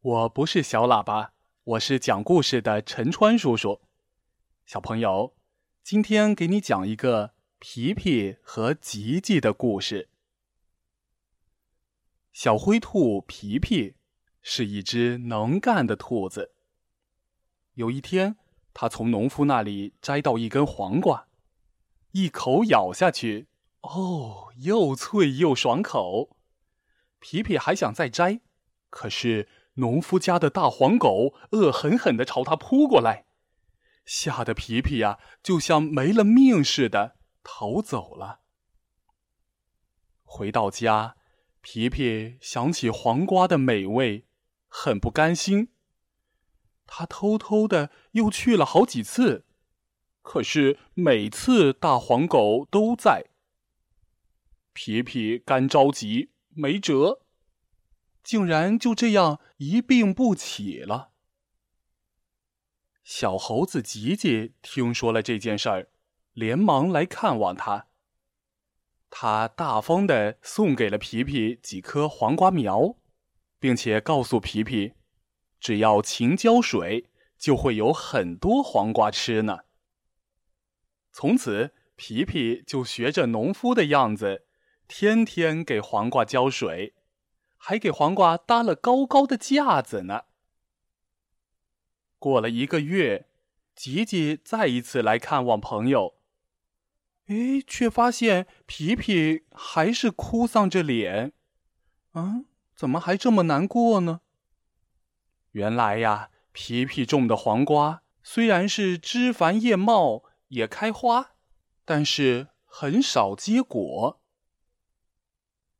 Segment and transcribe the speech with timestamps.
[0.00, 1.32] 我不是小喇叭，
[1.64, 3.80] 我是讲故事的陈川叔叔。
[4.64, 5.34] 小朋友，
[5.82, 10.08] 今天给你讲一个皮皮和吉吉的故事。
[12.32, 13.96] 小灰兔皮皮
[14.40, 16.54] 是一只能干的兔子。
[17.74, 18.36] 有一天，
[18.72, 21.26] 他从农夫那里摘到一根黄瓜，
[22.12, 23.48] 一口咬下去，
[23.80, 26.36] 哦，又脆又爽口。
[27.18, 28.42] 皮皮还想再摘，
[28.90, 29.48] 可是。
[29.78, 33.26] 农夫家的大黄狗恶狠狠地朝他扑过来，
[34.04, 38.40] 吓得皮皮呀，就像没了命似的逃走了。
[40.22, 41.16] 回到家，
[41.60, 44.26] 皮皮想起黄瓜的美味，
[44.68, 45.72] 很不甘心。
[46.86, 49.46] 他偷偷的又去了好几次，
[50.22, 53.26] 可是每次大黄狗都在。
[54.72, 57.22] 皮皮干着急，没辙。
[58.28, 61.12] 竟然就这样一病不起了。
[63.02, 65.88] 小猴子吉吉听说了这件事儿，
[66.34, 67.86] 连忙来看望他。
[69.08, 72.98] 他大方的送给了皮皮几颗黄瓜苗，
[73.58, 74.92] 并且告诉皮皮，
[75.58, 79.60] 只要勤浇水，就会有很多黄瓜吃呢。
[81.12, 84.44] 从此，皮皮就学着农夫的样子，
[84.86, 86.92] 天天给黄瓜浇水。
[87.58, 90.22] 还给黄瓜搭了高高的架子呢。
[92.18, 93.26] 过了一个月，
[93.74, 96.14] 吉吉再一次来看望朋友，
[97.26, 101.32] 哎，却发现皮皮还是哭丧着脸。
[102.14, 104.22] 嗯，怎么还这么难过呢？
[105.52, 111.32] 原来呀，皮皮种的黄瓜虽然是枝繁叶茂，也开花，
[111.84, 114.17] 但是很少结果。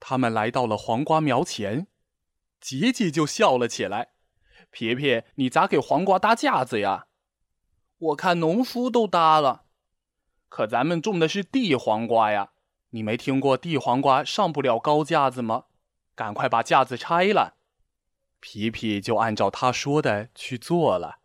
[0.00, 1.86] 他们来到了黄瓜苗前，
[2.60, 4.10] 吉吉就笑了起来
[4.70, 7.06] ：“皮皮，你咋给黄瓜搭架子呀？
[7.98, 9.64] 我看农夫都搭了，
[10.48, 12.52] 可咱们种的是地黄瓜呀！
[12.90, 15.64] 你没听过地黄瓜上不了高架子吗？
[16.14, 17.56] 赶快把架子拆了。”
[18.40, 21.20] 皮皮就按照他说的去做了。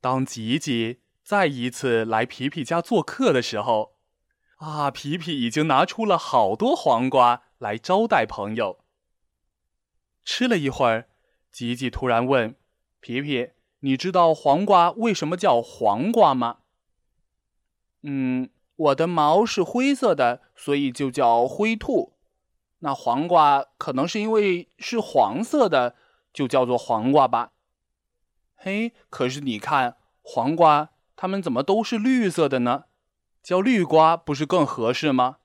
[0.00, 3.97] 当吉吉再一次来皮皮家做客的时候，
[4.58, 8.80] 啊，皮皮已经拿出了好多黄瓜来招待朋友。
[10.24, 11.08] 吃了一会儿，
[11.52, 12.56] 吉吉突然问
[13.00, 16.58] ：“皮皮，你知道黄瓜为什么叫黄瓜吗
[18.02, 22.14] ？”“嗯，我的毛是灰色的，所以就叫灰兔。
[22.80, 25.94] 那黄瓜可能是因为是黄色的，
[26.32, 27.52] 就叫做黄瓜吧
[28.56, 32.86] ？”“嘿，可是你看，黄瓜它们怎么都是绿色的呢？”
[33.48, 35.38] 叫绿瓜不是更合适吗？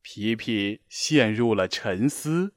[0.00, 2.54] 皮皮陷入了沉思。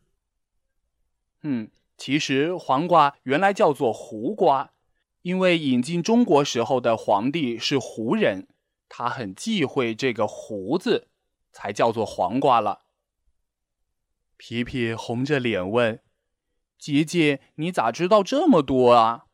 [1.41, 4.73] 嗯，其实黄瓜原来叫做胡瓜，
[5.23, 8.47] 因为引进中国时候的皇帝是胡人，
[8.87, 11.07] 他很忌讳这个“胡”字，
[11.51, 12.85] 才叫做黄瓜了。
[14.37, 15.99] 皮皮红着脸问
[16.77, 19.25] ：“吉吉，你咋知道这么多啊？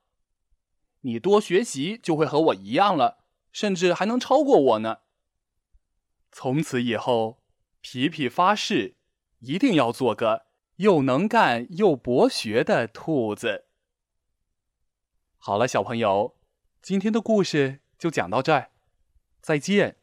[1.01, 3.17] 你多学习就会和我一样了。”
[3.51, 4.99] 甚至还能超过我呢。
[6.31, 7.43] 从此以后，
[7.81, 8.95] 皮皮发誓，
[9.39, 10.45] 一定要做个
[10.77, 13.65] 又能干又博学的兔子。
[15.37, 16.37] 好了，小朋友，
[16.81, 18.71] 今天的故事就讲到这儿，
[19.41, 20.00] 再见。